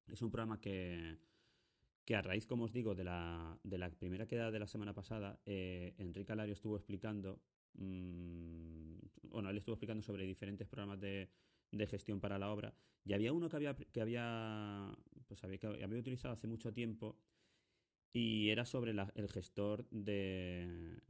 es 0.07 0.21
un 0.21 0.31
programa 0.31 0.61
que, 0.61 1.17
que 2.05 2.15
a 2.15 2.21
raíz, 2.21 2.47
como 2.47 2.63
os 2.63 2.71
digo, 2.71 2.95
de 2.95 3.03
la, 3.03 3.59
de 3.63 3.77
la 3.77 3.89
primera 3.89 4.27
queda 4.27 4.49
de 4.49 4.59
la 4.59 4.67
semana 4.67 4.93
pasada, 4.93 5.41
Enrique 5.45 6.31
Alario 6.31 6.53
estuvo 6.53 6.77
explicando, 6.77 7.41
mm, 7.73 8.97
bueno, 9.31 9.49
él 9.49 9.57
estuvo 9.57 9.73
explicando 9.73 10.03
sobre 10.03 10.25
diferentes 10.25 10.67
programas 10.67 10.99
de, 10.99 11.29
gestión 11.87 12.19
para 12.19 12.37
la 12.37 12.51
obra. 12.51 12.73
Y 13.05 13.13
había 13.13 13.33
uno 13.33 13.49
que 13.49 13.55
había, 13.55 13.75
que 13.75 14.01
había, 14.01 14.95
pues 15.27 15.43
había, 15.43 15.57
que 15.57 15.67
había 15.67 15.99
utilizado 15.99 16.33
hace 16.33 16.47
mucho 16.47 16.73
tiempo 16.73 17.17
y 18.13 18.49
era 18.49 18.65
sobre 18.65 18.91
el 18.91 19.29
gestor 19.29 19.87
de, 19.89 21.01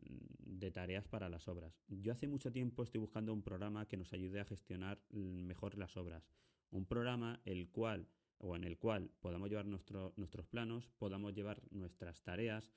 tareas 0.73 1.07
para 1.07 1.29
las 1.29 1.47
obras. 1.47 1.81
Yo 1.87 2.13
hace 2.13 2.27
mucho 2.27 2.51
tiempo 2.51 2.83
estoy 2.83 2.99
buscando 3.01 3.33
un 3.33 3.41
programa 3.41 3.87
que 3.87 3.97
nos 3.97 4.13
ayude 4.13 4.39
a 4.39 4.45
gestionar 4.45 5.01
mejor 5.09 5.77
las 5.77 5.97
obras. 5.97 6.29
Un 6.69 6.85
programa 6.85 7.41
el 7.43 7.69
cual, 7.69 8.07
o 8.37 8.55
en 8.55 8.63
el 8.63 8.77
cual 8.77 9.11
podamos 9.19 9.49
llevar 9.49 9.65
nuestro, 9.65 10.13
nuestros 10.15 10.45
planos, 10.45 10.89
podamos 10.99 11.33
llevar 11.33 11.61
nuestras 11.71 12.21
tareas, 12.21 12.71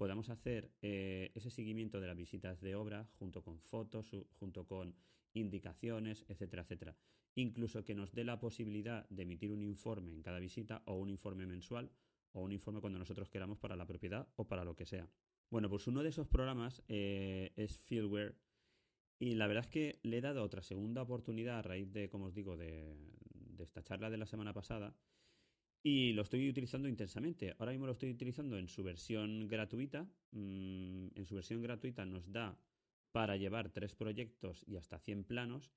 podamos 0.00 0.30
hacer 0.30 0.72
eh, 0.80 1.30
ese 1.34 1.50
seguimiento 1.50 2.00
de 2.00 2.06
las 2.06 2.16
visitas 2.16 2.62
de 2.62 2.74
obra 2.74 3.06
junto 3.18 3.42
con 3.42 3.60
fotos, 3.60 4.10
junto 4.38 4.66
con 4.66 4.96
indicaciones, 5.34 6.24
etcétera, 6.26 6.62
etcétera 6.62 6.96
incluso 7.34 7.84
que 7.84 7.94
nos 7.94 8.12
dé 8.12 8.24
la 8.24 8.38
posibilidad 8.38 9.08
de 9.08 9.22
emitir 9.22 9.52
un 9.52 9.62
informe 9.62 10.12
en 10.12 10.22
cada 10.22 10.38
visita 10.38 10.82
o 10.86 10.94
un 10.94 11.08
informe 11.08 11.46
mensual 11.46 11.90
o 12.32 12.40
un 12.40 12.52
informe 12.52 12.80
cuando 12.80 12.98
nosotros 12.98 13.28
queramos 13.28 13.58
para 13.58 13.76
la 13.76 13.86
propiedad 13.86 14.28
o 14.36 14.46
para 14.46 14.64
lo 14.64 14.74
que 14.74 14.86
sea. 14.86 15.08
Bueno, 15.50 15.68
pues 15.68 15.86
uno 15.86 16.02
de 16.02 16.08
esos 16.08 16.28
programas 16.28 16.82
eh, 16.88 17.52
es 17.56 17.82
Fieldware 17.82 18.36
y 19.18 19.34
la 19.34 19.46
verdad 19.46 19.64
es 19.64 19.70
que 19.70 20.00
le 20.02 20.18
he 20.18 20.20
dado 20.20 20.42
otra 20.42 20.62
segunda 20.62 21.02
oportunidad 21.02 21.58
a 21.58 21.62
raíz 21.62 21.92
de, 21.92 22.08
como 22.08 22.26
os 22.26 22.34
digo, 22.34 22.56
de, 22.56 22.96
esta 23.58 23.82
charla 23.82 24.08
de 24.08 24.16
la 24.16 24.26
semana 24.26 24.54
pasada 24.54 24.96
y 25.82 26.12
lo 26.12 26.22
estoy 26.22 26.48
utilizando 26.48 26.88
intensamente. 26.88 27.54
Ahora 27.58 27.72
mismo 27.72 27.86
lo 27.86 27.92
estoy 27.92 28.10
utilizando 28.10 28.58
en 28.58 28.68
su 28.68 28.82
versión 28.82 29.48
gratuita. 29.48 30.06
Mm, 30.32 31.08
en 31.14 31.26
su 31.26 31.34
versión 31.34 31.62
gratuita 31.62 32.04
nos 32.04 32.30
da 32.30 32.58
para 33.12 33.36
llevar 33.36 33.70
tres 33.70 33.94
proyectos 33.94 34.64
y 34.66 34.76
hasta 34.76 34.98
100 34.98 35.24
planos 35.24 35.72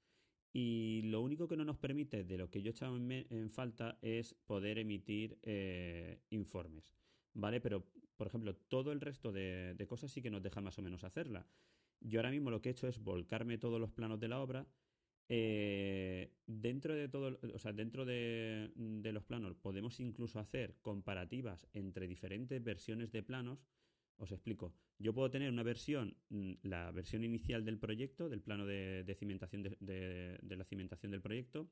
y 0.53 1.01
lo 1.05 1.21
único 1.21 1.47
que 1.47 1.57
no 1.57 1.65
nos 1.65 1.77
permite, 1.77 2.23
de 2.23 2.37
lo 2.37 2.51
que 2.51 2.61
yo 2.61 2.69
he 2.69 2.71
echado 2.71 2.95
en, 2.95 3.49
falta, 3.49 3.97
es 4.03 4.35
poder 4.45 4.77
emitir 4.77 5.39
eh, 5.41 6.19
informes. 6.29 6.95
¿Vale? 7.33 7.59
Pero, 7.59 7.87
por 8.15 8.27
ejemplo, 8.27 8.55
todo 8.55 8.91
el 8.91 9.01
resto 9.01 9.31
de, 9.31 9.83
cosas 9.89 10.11
sí 10.11 10.21
que 10.21 10.29
nos 10.29 10.43
deja 10.43 10.61
más 10.61 10.77
o 10.77 10.83
menos 10.83 11.03
hacerla. 11.03 11.47
Yo 11.99 12.19
ahora 12.19 12.29
mismo 12.29 12.51
lo 12.51 12.61
que 12.61 12.69
he 12.69 12.71
hecho 12.71 12.87
es 12.87 12.99
volcarme 12.99 13.57
todos 13.57 13.81
los 13.81 13.91
planos 13.91 14.19
de 14.19 14.27
la 14.27 14.39
obra. 14.39 14.67
Eh, 15.29 16.33
dentro 16.45 16.93
de 16.93 17.07
todo, 17.07 17.39
o 17.53 17.59
sea, 17.59 17.73
dentro 17.73 18.05
de, 18.05 18.71
de 18.75 19.11
los 19.13 19.23
planos 19.23 19.55
podemos 19.55 19.99
incluso 19.99 20.39
hacer 20.39 20.75
comparativas 20.81 21.67
entre 21.73 22.07
diferentes 22.07 22.63
versiones 22.63 23.11
de 23.11 23.23
planos 23.23 23.65
os 24.17 24.31
explico. 24.31 24.73
Yo 24.99 25.13
puedo 25.13 25.29
tener 25.29 25.49
una 25.49 25.63
versión, 25.63 26.15
mm, 26.29 26.53
la 26.63 26.91
versión 26.91 27.23
inicial 27.23 27.65
del 27.65 27.77
proyecto, 27.77 28.29
del 28.29 28.41
plano 28.41 28.65
de, 28.65 29.15
cimentación 29.19 29.63
de, 29.63 30.39
la 30.41 30.65
cimentación 30.65 31.11
del 31.11 31.21
proyecto, 31.21 31.69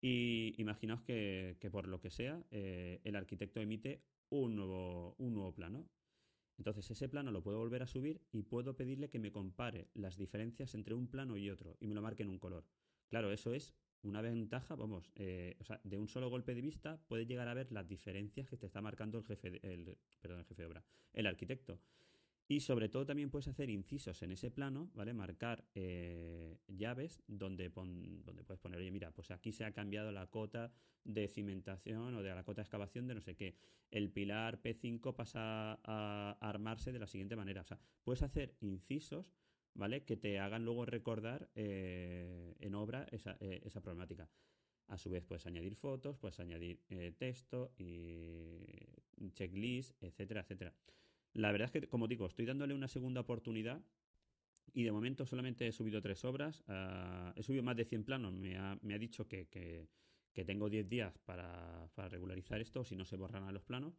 y 0.00 0.54
imaginaos 0.58 1.02
que, 1.02 1.56
por 1.72 1.88
lo 1.88 2.00
que 2.00 2.10
sea, 2.10 2.42
eh, 2.50 3.00
el 3.04 3.16
arquitecto 3.16 3.60
emite 3.60 4.02
un 4.30 4.54
nuevo, 4.56 5.14
un 5.18 5.34
nuevo 5.34 5.54
plano. 5.54 5.88
Entonces 6.58 6.90
ese 6.90 7.08
plano 7.08 7.30
lo 7.30 7.42
puedo 7.42 7.58
volver 7.58 7.82
a 7.82 7.86
subir 7.86 8.20
y 8.32 8.42
puedo 8.42 8.76
pedirle 8.76 9.08
que 9.08 9.18
me 9.18 9.32
compare 9.32 9.88
las 9.94 10.16
diferencias 10.16 10.74
entre 10.74 10.94
un 10.94 11.08
plano 11.08 11.36
y 11.36 11.48
otro 11.50 11.76
y 11.80 11.86
me 11.86 11.94
lo 11.94 12.02
marque 12.02 12.24
en 12.24 12.30
un 12.30 12.38
color. 12.38 12.66
Claro, 13.08 13.32
eso 13.32 13.54
es 13.54 13.74
una 14.02 14.20
ventaja, 14.22 14.74
vamos, 14.74 15.10
eh, 15.16 15.56
o 15.60 15.64
sea, 15.64 15.80
de 15.82 15.98
un 15.98 16.08
solo 16.08 16.28
golpe 16.28 16.54
de 16.54 16.60
vista 16.60 17.00
puedes 17.08 17.26
llegar 17.26 17.48
a 17.48 17.54
ver 17.54 17.72
las 17.72 17.88
diferencias 17.88 18.48
que 18.48 18.56
te 18.56 18.66
está 18.66 18.80
marcando 18.80 19.18
el 19.18 19.24
jefe, 19.24 19.50
de, 19.50 19.60
el, 19.62 19.98
perdón, 20.20 20.40
el 20.40 20.46
jefe 20.46 20.62
de 20.62 20.68
obra, 20.68 20.84
el 21.12 21.26
arquitecto. 21.26 21.80
Y 22.48 22.60
sobre 22.60 22.88
todo 22.88 23.04
también 23.04 23.30
puedes 23.30 23.46
hacer 23.46 23.68
incisos 23.68 24.22
en 24.22 24.32
ese 24.32 24.50
plano, 24.50 24.90
¿vale? 24.94 25.12
Marcar 25.12 25.66
eh, 25.74 26.58
llaves 26.66 27.22
donde, 27.26 27.68
donde 27.68 28.42
puedes 28.42 28.58
poner, 28.58 28.78
oye, 28.78 28.90
mira, 28.90 29.10
pues 29.10 29.30
aquí 29.30 29.52
se 29.52 29.64
ha 29.64 29.72
cambiado 29.72 30.10
la 30.12 30.26
cota 30.28 30.72
de 31.04 31.28
cimentación 31.28 32.14
o 32.14 32.22
de 32.22 32.34
la 32.34 32.44
cota 32.44 32.62
de 32.62 32.64
excavación 32.64 33.06
de 33.06 33.14
no 33.14 33.20
sé 33.20 33.36
qué. 33.36 33.54
El 33.90 34.10
pilar 34.10 34.62
P5 34.62 35.14
pasa 35.14 35.78
a 35.84 36.38
armarse 36.40 36.90
de 36.90 36.98
la 36.98 37.06
siguiente 37.06 37.36
manera. 37.36 37.60
O 37.60 37.64
sea, 37.64 37.78
puedes 38.02 38.22
hacer 38.22 38.56
incisos 38.60 39.34
¿vale? 39.78 40.04
Que 40.04 40.16
te 40.16 40.38
hagan 40.40 40.64
luego 40.64 40.84
recordar 40.84 41.48
eh, 41.54 42.54
en 42.58 42.74
obra 42.74 43.06
eh, 43.12 43.60
esa, 43.64 43.80
problemática. 43.80 44.28
A 44.88 44.98
su 44.98 45.08
vez 45.08 45.22
puedes 45.22 45.46
añadir 45.46 45.76
fotos, 45.76 46.16
puedes 46.18 46.40
añadir 46.40 46.80
texto 47.16 47.72
y 47.76 48.64
checklist, 49.32 50.02
etcétera, 50.02 50.40
etcétera. 50.40 50.74
La 51.34 51.52
verdad 51.52 51.66
es 51.66 51.72
que, 51.72 51.88
como 51.88 52.08
digo, 52.08 52.26
estoy 52.26 52.46
dándole 52.46 52.74
una 52.74 52.88
segunda 52.88 53.20
oportunidad 53.20 53.82
y 54.72 54.84
de 54.84 54.92
momento 54.92 55.26
solamente 55.26 55.66
he 55.66 55.72
subido 55.72 56.00
tres 56.00 56.24
obras. 56.24 56.62
Ah, 56.68 57.32
he 57.36 57.42
subido 57.42 57.62
más 57.62 57.76
de 57.76 57.84
100 57.84 58.04
planos. 58.04 58.32
Me 58.32 58.56
ha, 58.56 58.98
dicho 58.98 59.26
que, 59.26 59.88
tengo 60.46 60.68
10 60.68 60.88
días 60.88 61.18
para, 61.24 61.88
para 61.94 62.08
regularizar 62.08 62.60
esto, 62.60 62.84
si 62.84 62.96
no 62.96 63.04
se 63.04 63.16
borran 63.16 63.52
los 63.52 63.62
planos. 63.62 63.94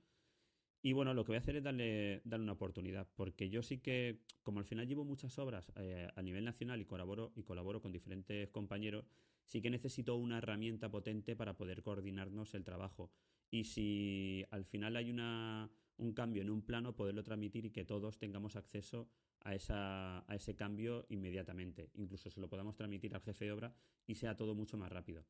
Y 0.81 0.93
bueno, 0.93 1.13
lo 1.13 1.25
que 1.25 1.31
voy 1.31 1.35
a 1.37 1.39
hacer 1.39 1.57
es 1.57 1.63
darle, 1.63 2.21
darle 2.23 2.43
una 2.43 2.53
oportunidad, 2.53 3.05
porque 3.15 3.49
yo 3.49 3.61
sí 3.61 3.79
que, 3.79 4.21
como 4.43 4.59
al 4.59 4.65
final 4.65 4.87
llevo 4.87 5.03
muchas 5.03 5.37
obras 5.37 5.73
eh, 5.75 6.07
a 6.15 6.21
nivel 6.21 6.45
nacional 6.45 6.79
y 6.79 6.85
colaboro, 6.85 7.33
y 7.35 7.43
colaboro 7.43 7.81
con 7.81 7.91
diferentes 7.91 8.49
compañeros, 8.49 9.05
sí 9.43 9.61
que 9.61 9.69
necesito 9.69 10.15
una 10.15 10.37
herramienta 10.37 10.89
potente 10.89 11.35
para 11.35 11.57
poder 11.57 11.81
coordinarnos 11.83 12.53
el 12.53 12.63
trabajo. 12.63 13.11
Y 13.51 13.65
si 13.65 14.45
al 14.51 14.63
final 14.63 14.95
hay 14.95 15.09
una, 15.11 15.69
un 15.99 16.13
cambio 16.13 16.41
en 16.41 16.49
un 16.49 16.61
plano, 16.61 16.95
poderlo 16.95 17.23
transmitir 17.23 17.65
y 17.65 17.71
que 17.71 17.85
todos 17.85 18.17
tengamos 18.17 18.55
acceso 18.55 19.09
a, 19.41 19.53
esa, 19.53 20.19
a 20.29 20.35
ese 20.35 20.55
cambio 20.55 21.05
inmediatamente. 21.09 21.91
Incluso 21.95 22.29
se 22.29 22.39
lo 22.39 22.49
podamos 22.49 22.75
transmitir 22.75 23.13
al 23.13 23.21
jefe 23.21 23.45
de 23.45 23.51
obra 23.51 23.75
y 24.07 24.15
sea 24.15 24.35
todo 24.35 24.55
mucho 24.55 24.77
más 24.77 24.91
rápido. 24.91 25.25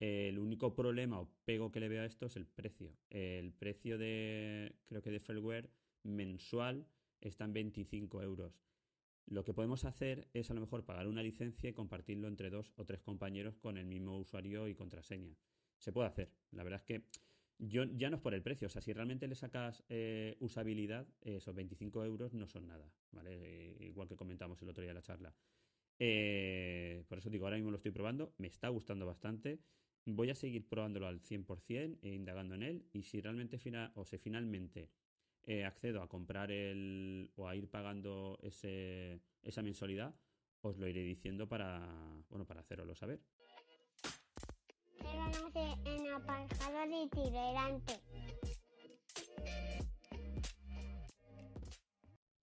El 0.00 0.38
único 0.38 0.74
problema 0.74 1.20
o 1.20 1.30
pego 1.44 1.70
que 1.70 1.80
le 1.80 1.88
veo 1.88 2.02
a 2.02 2.06
esto 2.06 2.26
es 2.26 2.36
el 2.36 2.46
precio. 2.46 2.96
El 3.10 3.52
precio 3.52 3.96
de, 3.98 4.76
creo 4.86 5.02
que 5.02 5.10
de 5.10 5.20
firmware 5.20 5.70
mensual 6.02 6.86
está 7.20 7.44
en 7.44 7.52
25 7.52 8.22
euros. 8.22 8.60
Lo 9.26 9.44
que 9.44 9.54
podemos 9.54 9.84
hacer 9.84 10.28
es 10.34 10.50
a 10.50 10.54
lo 10.54 10.60
mejor 10.60 10.84
pagar 10.84 11.06
una 11.06 11.22
licencia 11.22 11.70
y 11.70 11.72
compartirlo 11.72 12.28
entre 12.28 12.50
dos 12.50 12.72
o 12.76 12.84
tres 12.84 13.00
compañeros 13.00 13.56
con 13.56 13.78
el 13.78 13.86
mismo 13.86 14.18
usuario 14.18 14.68
y 14.68 14.74
contraseña. 14.74 15.34
Se 15.78 15.92
puede 15.92 16.08
hacer. 16.08 16.30
La 16.50 16.62
verdad 16.62 16.80
es 16.80 16.84
que 16.84 17.04
yo 17.58 17.84
ya 17.84 18.10
no 18.10 18.16
es 18.16 18.22
por 18.22 18.34
el 18.34 18.42
precio. 18.42 18.66
O 18.66 18.70
sea, 18.70 18.82
si 18.82 18.92
realmente 18.92 19.26
le 19.28 19.34
sacas 19.34 19.84
eh, 19.88 20.36
usabilidad, 20.40 21.06
esos 21.22 21.54
25 21.54 22.04
euros 22.04 22.34
no 22.34 22.46
son 22.46 22.66
nada. 22.68 22.90
¿vale? 23.12 23.30
Eh, 23.32 23.76
igual 23.86 24.08
que 24.08 24.16
comentamos 24.16 24.60
el 24.62 24.68
otro 24.68 24.82
día 24.82 24.90
en 24.90 24.96
la 24.96 25.02
charla. 25.02 25.34
Eh, 25.98 27.04
por 27.08 27.18
eso 27.18 27.30
digo, 27.30 27.46
ahora 27.46 27.56
mismo 27.56 27.70
lo 27.70 27.76
estoy 27.76 27.92
probando. 27.92 28.34
Me 28.38 28.48
está 28.48 28.68
gustando 28.68 29.06
bastante. 29.06 29.60
Voy 30.06 30.30
a 30.30 30.34
seguir 30.34 30.68
probándolo 30.68 31.06
al 31.06 31.20
100% 31.22 31.98
e 32.02 32.08
indagando 32.10 32.54
en 32.54 32.62
él 32.62 32.86
y 32.92 33.04
si 33.04 33.20
realmente 33.20 33.58
o 33.94 34.04
si 34.04 34.18
finalmente 34.18 34.90
eh, 35.44 35.64
accedo 35.64 36.02
a 36.02 36.08
comprar 36.08 36.50
el 36.50 37.30
o 37.36 37.48
a 37.48 37.56
ir 37.56 37.68
pagando 37.68 38.38
ese, 38.42 39.20
esa 39.42 39.62
mensualidad, 39.62 40.14
os 40.60 40.78
lo 40.78 40.88
iré 40.88 41.02
diciendo 41.02 41.48
para, 41.48 42.22
bueno, 42.28 42.46
para 42.46 42.60
haceroslo 42.60 42.94
saber. 42.94 43.20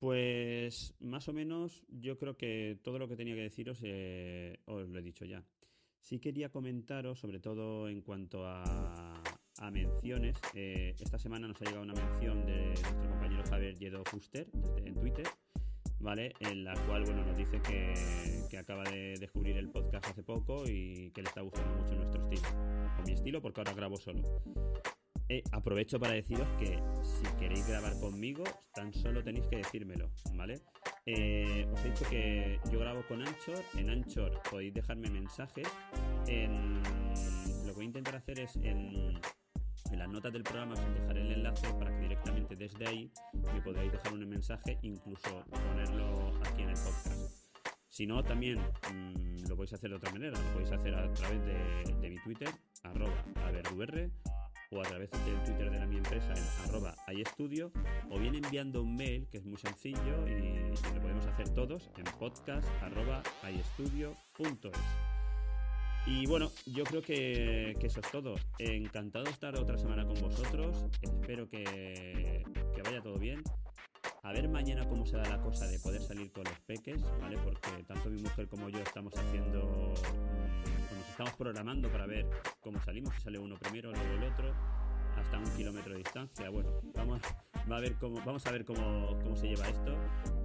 Pues 0.01 0.95
más 0.99 1.27
o 1.27 1.33
menos 1.33 1.83
yo 1.87 2.17
creo 2.17 2.35
que 2.35 2.79
todo 2.81 2.97
lo 2.97 3.07
que 3.07 3.15
tenía 3.15 3.35
que 3.35 3.43
deciros 3.43 3.77
eh, 3.83 4.57
os 4.65 4.89
lo 4.89 4.97
he 4.97 5.03
dicho 5.03 5.25
ya. 5.25 5.45
Sí 5.99 6.17
quería 6.19 6.49
comentaros, 6.49 7.19
sobre 7.19 7.39
todo 7.39 7.87
en 7.87 8.01
cuanto 8.01 8.47
a, 8.47 9.21
menciones. 9.71 10.35
Eh, 10.55 10.95
esta 10.99 11.19
semana 11.19 11.47
nos 11.47 11.61
ha 11.61 11.65
llegado 11.65 11.83
una 11.83 11.93
mención 11.93 12.43
de 12.47 12.65
nuestro 12.65 13.09
compañero 13.09 13.43
Javier 13.47 13.75
Yedo 13.77 14.03
Fuster 14.05 14.49
en 14.83 14.95
Twitter, 14.95 15.27
¿vale? 16.01 16.33
En 16.39 16.63
la 16.63 16.73
cual 16.85 17.03
bueno, 17.05 17.25
nos 17.25 17.37
dice 17.37 17.61
que, 17.61 18.57
acaba 18.57 18.83
de 18.83 19.15
descubrir 19.19 19.57
el 19.57 19.69
podcast 19.69 20.05
hace 20.07 20.23
poco 20.23 20.63
y 20.67 21.11
que 21.11 21.21
le 21.21 21.29
está 21.29 21.41
gustando 21.41 21.73
mucho 21.75 21.95
nuestro 21.95 22.21
estilo. 22.23 22.49
O 22.99 23.03
mi 23.07 23.13
estilo, 23.13 23.41
porque 23.41 23.61
ahora 23.61 23.73
grabo 23.73 23.97
solo. 23.97 24.21
Eh, 25.29 25.43
aprovecho 25.51 25.99
para 25.99 26.13
deciros 26.13 26.47
que 26.59 26.77
si 27.03 27.23
queréis 27.39 27.65
grabar 27.67 27.97
conmigo, 27.99 28.43
tan 28.75 28.93
solo 28.93 29.23
tenéis 29.23 29.47
que 29.47 29.57
decírmelo, 29.57 30.11
¿vale? 30.33 30.61
Eh, 31.05 31.65
os 31.71 31.85
he 31.85 31.89
dicho 31.89 32.05
que 32.09 32.59
yo 32.71 32.79
grabo 32.79 33.03
con 33.07 33.21
Anchor. 33.21 33.63
En 33.77 33.89
Anchor 33.89 34.41
podéis 34.49 34.73
dejarme 34.73 35.09
mensajes. 35.09 35.67
En... 36.27 36.81
Lo 37.65 37.69
que 37.69 37.75
voy 37.75 37.83
a 37.83 37.87
intentar 37.87 38.15
hacer 38.17 38.41
es 38.41 38.55
en, 38.57 39.19
En 39.91 39.99
las 39.99 40.09
notas 40.09 40.33
del 40.33 40.43
programa 40.43 40.73
os 40.73 40.93
dejaré 40.93 41.21
el 41.21 41.31
enlace 41.33 41.67
para 41.73 41.91
que 41.91 42.01
directamente 42.01 42.55
desde 42.55 42.87
ahí 42.87 43.11
me 43.33 43.61
podáis 43.61 43.91
dejar 43.91 44.13
un 44.13 44.27
mensaje, 44.27 44.77
incluso 44.81 45.43
ponerlo 45.49 46.33
aquí 46.45 46.63
en 46.63 46.69
el 46.69 46.75
podcast. 46.75 47.47
Si 47.89 48.07
no, 48.07 48.23
también 48.23 48.57
mmm, 48.93 49.47
lo 49.49 49.55
podéis 49.55 49.73
hacer 49.73 49.89
de 49.89 49.97
otra 49.97 50.11
manera, 50.11 50.37
lo 50.39 50.53
podéis 50.53 50.71
hacer 50.71 50.95
a 50.95 51.11
través 51.13 51.45
de, 51.45 51.93
de 52.01 52.09
mi 52.09 52.17
Twitter, 52.23 52.49
arroba 52.83 53.23
o 54.73 54.79
a 54.79 54.83
través 54.83 55.11
del 55.11 55.43
Twitter 55.43 55.69
de 55.69 55.79
la 55.79 55.85
mi 55.85 55.97
empresa 55.97 56.33
en 56.33 56.69
arroba 56.69 56.95
o 58.09 58.19
bien 58.19 58.35
enviando 58.35 58.81
un 58.81 58.95
mail 58.95 59.27
que 59.29 59.37
es 59.37 59.45
muy 59.45 59.57
sencillo 59.57 60.27
y, 60.27 60.71
lo 60.93 61.01
podemos 61.01 61.25
hacer 61.25 61.49
todos 61.49 61.89
en 61.97 62.05
podcast 62.17 62.67
arroba 62.81 63.21
Y 66.05 66.25
bueno, 66.25 66.51
yo 66.65 66.83
creo 66.83 67.01
que, 67.01 67.75
que, 67.79 67.87
eso 67.87 67.99
es 67.99 68.11
todo. 68.11 68.35
Encantado 68.57 69.25
de 69.25 69.31
estar 69.31 69.55
otra 69.55 69.77
semana 69.77 70.05
con 70.05 70.19
vosotros. 70.19 70.85
Espero 71.01 71.47
que, 71.47 72.43
que 72.75 72.81
vaya 72.81 73.01
todo 73.01 73.17
bien. 73.17 73.43
A 74.23 74.31
ver 74.33 74.47
mañana 74.49 74.87
cómo 74.87 75.05
se 75.05 75.17
da 75.17 75.23
la 75.23 75.41
cosa 75.41 75.67
de 75.67 75.79
poder 75.79 76.01
salir 76.01 76.31
con 76.31 76.43
los 76.43 76.59
peques, 76.61 77.01
¿vale? 77.19 77.37
Porque 77.43 77.83
tanto 77.87 78.09
mi 78.09 78.21
mujer 78.21 78.47
como 78.47 78.69
yo 78.69 78.79
estamos 78.79 79.13
haciendo, 79.15 79.93
mm, 79.93 80.95
nos 80.95 81.09
estamos 81.09 81.33
programando 81.33 81.89
para 81.89 82.05
ver 82.05 82.27
cómo 82.61 82.79
salimos, 82.83 83.13
si 83.15 83.21
sale 83.21 83.39
uno 83.39 83.55
primero, 83.57 83.91
luego 83.91 84.13
el 84.13 84.31
otro, 84.31 84.53
hasta 85.17 85.37
un 85.39 85.49
kilómetro 85.55 85.93
de 85.93 85.99
distancia. 85.99 86.49
Bueno, 86.49 86.69
vamos, 86.93 87.21
a 87.67 87.79
ver 87.79 87.95
cómo, 87.95 88.21
vamos 88.23 88.45
a 88.45 88.51
ver 88.51 88.63
cómo, 88.63 89.17
cómo 89.23 89.35
se 89.35 89.47
lleva 89.47 89.67
esto, 89.67 89.95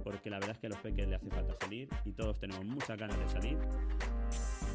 porque 0.03 0.31
la 0.31 0.39
verdad 0.39 0.55
es 0.55 0.59
que 0.59 0.67
a 0.67 0.69
los 0.71 0.79
peques 0.79 1.07
le 1.07 1.15
hace 1.15 1.29
falta 1.29 1.55
salir 1.59 1.87
y 2.03 2.13
todos 2.13 2.39
tenemos 2.39 2.65
muchas 2.65 2.97
ganas 2.97 3.19
de 3.19 3.29
salir. 3.29 3.57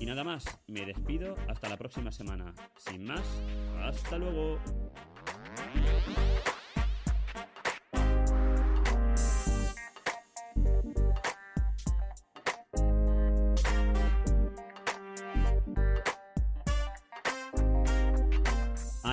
Y 0.01 0.07
nada 0.07 0.25
más, 0.25 0.45
me 0.67 0.85
despido 0.85 1.37
hasta 1.49 1.69
la 1.69 1.77
próxima 1.77 2.11
semana. 2.11 2.55
Sin 2.77 3.05
más, 3.05 3.23
hasta 3.81 4.19
luego. 4.19 4.59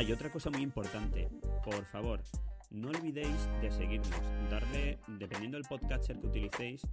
y 0.02 0.12
otra 0.12 0.32
cosa 0.32 0.50
muy 0.50 0.62
importante, 0.62 1.28
por 1.64 1.86
favor, 1.86 2.22
no 2.72 2.90
olvidéis 2.90 3.50
de 3.62 3.70
seguirnos, 3.70 4.22
darle, 4.50 4.98
dependiendo 5.08 5.58
del 5.58 5.68
podcatcher 5.68 6.20
que 6.20 6.28
utilicéis, 6.28 6.88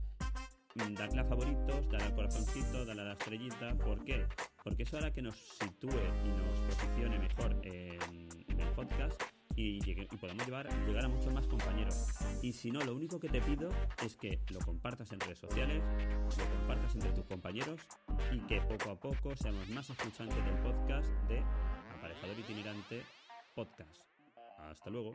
darle 0.76 1.20
a 1.20 1.24
favoritos, 1.24 1.88
darle 1.90 2.06
al 2.06 2.14
corazoncito, 2.14 2.84
darle 2.84 3.02
a 3.02 3.04
la 3.06 3.12
estrellita. 3.12 3.74
¿Por 3.76 4.04
qué? 4.04 4.26
Porque 4.62 4.82
eso 4.82 4.96
hará 4.98 5.12
que 5.12 5.22
nos 5.22 5.36
sitúe 5.36 6.00
y 6.24 6.28
nos 6.28 6.74
posicione 6.74 7.18
mejor 7.18 7.52
en, 7.62 8.60
el 8.60 8.68
podcast 8.74 9.20
y, 9.54 9.80
podemos 10.16 10.46
llevar, 10.46 10.68
llegar 10.86 11.04
a 11.04 11.08
muchos 11.08 11.32
más 11.32 11.46
compañeros. 11.46 12.08
Y 12.42 12.52
si 12.52 12.70
no, 12.70 12.80
lo 12.80 12.94
único 12.94 13.18
que 13.18 13.28
te 13.28 13.40
pido 13.40 13.70
es 14.04 14.16
que 14.16 14.40
lo 14.50 14.60
compartas 14.60 15.12
en 15.12 15.20
redes 15.20 15.38
sociales, 15.38 15.82
lo 16.38 16.58
compartas 16.58 16.94
entre 16.94 17.10
tus 17.12 17.24
compañeros 17.24 17.80
y 18.32 18.38
que 18.40 18.60
poco 18.60 18.90
a 18.90 19.00
poco 19.00 19.36
seamos 19.36 19.68
más 19.70 19.88
escuchantes 19.88 20.44
del 20.44 20.58
podcast 20.58 21.08
de 21.28 21.42
Aparejador 21.96 22.38
Itinerante 22.38 23.02
Podcast. 23.54 24.02
Hasta 24.58 24.90
luego. 24.90 25.14